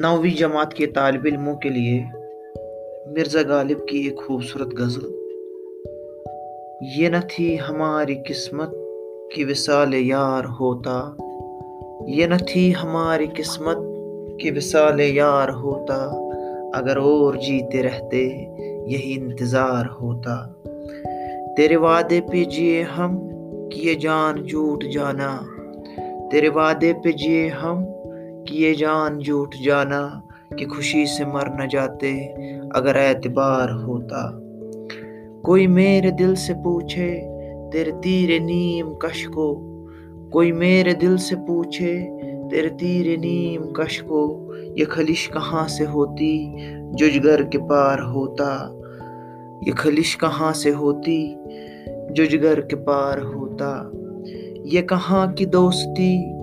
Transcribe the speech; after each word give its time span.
نویں 0.00 0.36
جماعت 0.36 0.74
کے 0.74 0.86
طالب 0.86 1.20
علموں 1.24 1.56
کے 1.56 1.68
لیے 1.68 2.04
مرزا 3.06 3.40
غالب 3.48 3.88
کی 3.88 3.98
ایک 3.98 4.16
خوبصورت 4.16 4.74
غزل۔ 4.74 5.06
یہ 6.98 7.08
نہ 7.08 7.16
تھی 7.36 7.56
ہماری 7.68 8.14
قسمت 8.28 8.70
کہ 9.34 9.44
وصال 9.44 9.94
یار 9.94 10.44
ہوتا۔ 10.60 11.10
یہ 12.06 12.26
نہ 12.26 12.34
تھی 12.52 12.72
ہماری 12.82 13.26
قسمت 13.36 13.76
کہ 14.40 14.50
وصال 14.56 15.00
یار 15.00 15.48
ہوتا۔ 15.48 16.10
اگر 16.74 16.96
اور 16.96 17.34
جیتے 17.34 17.82
رہتے، 17.82 18.24
یہی 18.86 19.14
انتظار 19.20 19.84
ہوتا۔ 20.00 20.46
تیرے 21.56 21.76
وعدے 21.76 22.20
پہ 22.32 22.44
جیے 22.44 22.82
ہم، 22.82 23.28
کیے 23.68 23.94
جان 23.94 24.46
جھوٹ 24.46 24.84
جانا۔ 24.84 25.38
تیرے 26.30 26.48
وعدے 26.48 26.92
پہ 27.04 27.10
جیے 27.10 27.48
ہم 27.48 27.84
کیے 28.54 28.74
جان 28.74 29.18
جھوٹ 29.18 29.54
جانا 29.54 30.08
کہ 30.58 30.66
خوشی 30.66 31.06
سے 31.06 31.24
مر 31.24 31.48
نہ 31.48 31.66
جاتے 31.70 32.34
اگر 32.74 32.96
اعتبار 32.96 33.68
ہوتا۔ 33.68 34.30
کوئی 35.42 35.66
میرے 35.66 36.10
دل 36.10 36.34
سے 36.34 36.52
پوچھے 36.64 37.20
تیرے 37.72 37.90
تیر 38.02 38.40
نیم 38.42 38.94
کش 38.94 39.26
کو 39.26 39.54
کوئی 40.32 40.52
میرے 40.52 40.94
دل 40.94 41.16
سے 41.16 41.36
پوچھے 41.36 42.08
تیرے 42.50 42.68
تیر 42.68 43.18
نیم 43.18 43.72
کش 43.72 44.02
کو 44.02 44.52
یہ 44.76 44.84
خلش 44.90 45.28
کہاں 45.28 45.68
سے 45.68 45.86
ہوتی 45.86 46.56
ججگر 46.98 47.42
کے 47.42 47.58
پار 47.58 47.98
ہوتا۔ 47.98 48.80
یہ 49.66 49.72
خلش 49.72 50.18
کہاں 50.18 50.52
سے 50.52 50.74
ہوتی 50.74 51.34
ججگر 52.16 52.60
کے 52.60 52.76
پار 52.76 53.18
ہوتا۔ 53.18 53.90
یہ 54.64 54.82
کہاں 54.82 55.32
کی 55.32 55.44
دوستی 55.44 56.33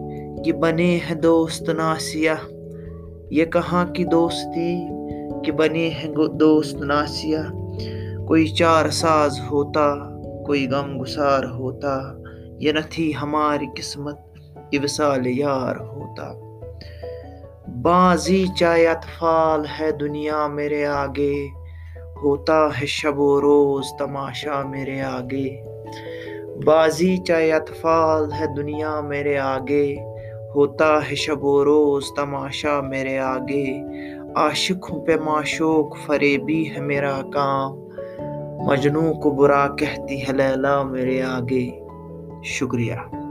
کہ 0.46 0.54
بنے 0.54 1.00
ہیں 1.10 1.16
دوست 1.16 1.70
ناسیہ 1.70 2.32
یہ 3.30 3.46
کہاں 3.46 3.86
کی 3.86 4.04
دوستی 4.04 4.88
کہ 5.46 5.52
بنے 5.52 5.90
ہیں 5.90 6.10
دوست 6.34 6.76
ناسیہ 6.76 7.38
کوئی 8.28 8.48
چار 8.48 8.90
ساز 8.90 9.40
ہوتا، 9.52 9.96
کوئی 10.46 10.68
غم 10.68 11.02
گسار 11.02 11.44
ہوتا۔ 11.44 12.02
یہ 12.60 12.72
نہ 12.72 12.80
تھی 12.90 13.14
ہماری 13.22 13.66
قسمت 13.76 14.20
یہ 14.72 14.80
وصال 14.84 15.28
یار 15.28 15.76
ہوتا۔ 15.76 16.34
بازی 17.82 18.46
چاہے 18.60 18.88
اطفال 18.88 19.66
ہے 19.80 19.92
دنیا 19.92 20.48
میرے 20.48 20.86
آگے، 20.86 21.48
ہوتا 22.24 22.68
ہے 22.82 22.86
شب 22.86 23.20
و 23.20 23.42
روز 23.42 23.86
تماشا 24.00 24.64
میرے 24.64 25.02
آگے۔ 25.02 25.64
بازی 26.66 27.18
چاہے 27.18 27.52
اطفال 27.52 28.32
ہے 28.32 28.46
دنیا 28.58 29.02
میرے 29.02 29.38
آگے۔ 29.38 29.96
ہوتا 30.56 31.10
ہے 31.10 31.16
شب 31.16 31.44
و 31.44 31.66
روز 31.66 32.04
تماشا 32.16 32.82
میرے 32.82 33.20
آگے۔ 33.20 33.80
عاشق 34.36 34.92
ہوں 34.92 35.06
پہ 35.06 35.16
معشوق، 35.26 35.98
فریبی 36.06 36.70
ہے 36.76 36.82
میرا 36.82 37.22
کام۔ 37.34 37.82
مجنوں 38.68 39.14
کو 39.14 39.30
برا 39.30 39.68
کہتی 39.68 40.28
ہے 40.28 40.34
لیلا 40.34 40.84
میرے 40.84 41.22
آگے۔ 41.24 41.70
شکریہ۔ 42.44 43.31